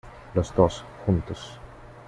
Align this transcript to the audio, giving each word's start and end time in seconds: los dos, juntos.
los 0.33 0.51
dos, 0.55 0.83
juntos. 1.05 1.59